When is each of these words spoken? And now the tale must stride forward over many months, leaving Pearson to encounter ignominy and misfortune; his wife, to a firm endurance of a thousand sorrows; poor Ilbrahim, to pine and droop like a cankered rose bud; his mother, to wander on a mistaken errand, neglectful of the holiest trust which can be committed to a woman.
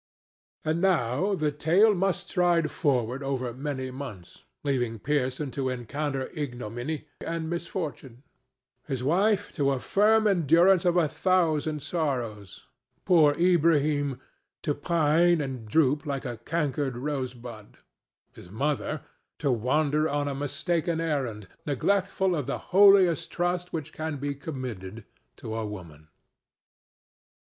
And 0.65 0.81
now 0.81 1.35
the 1.35 1.51
tale 1.51 1.93
must 1.93 2.27
stride 2.31 2.71
forward 2.71 3.21
over 3.21 3.53
many 3.53 3.91
months, 3.91 4.45
leaving 4.63 4.97
Pearson 4.97 5.51
to 5.51 5.69
encounter 5.69 6.31
ignominy 6.33 7.05
and 7.23 7.47
misfortune; 7.47 8.23
his 8.87 9.03
wife, 9.03 9.51
to 9.53 9.69
a 9.69 9.79
firm 9.79 10.25
endurance 10.25 10.85
of 10.85 10.97
a 10.97 11.07
thousand 11.07 11.83
sorrows; 11.83 12.65
poor 13.05 13.35
Ilbrahim, 13.35 14.19
to 14.63 14.73
pine 14.73 15.39
and 15.39 15.67
droop 15.67 16.07
like 16.07 16.25
a 16.25 16.37
cankered 16.37 16.97
rose 16.97 17.35
bud; 17.35 17.77
his 18.33 18.49
mother, 18.49 19.01
to 19.37 19.51
wander 19.51 20.09
on 20.09 20.27
a 20.27 20.33
mistaken 20.33 20.99
errand, 20.99 21.47
neglectful 21.67 22.35
of 22.35 22.47
the 22.47 22.57
holiest 22.73 23.29
trust 23.29 23.71
which 23.71 23.93
can 23.93 24.17
be 24.17 24.33
committed 24.33 25.05
to 25.35 25.53
a 25.55 25.63
woman. 25.63 26.07